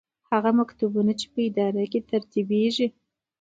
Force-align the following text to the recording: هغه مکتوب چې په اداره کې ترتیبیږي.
هغه 0.31 0.49
مکتوب 0.59 0.93
چې 1.19 1.25
په 1.33 1.39
اداره 1.47 1.83
کې 1.91 1.99
ترتیبیږي. 2.11 2.87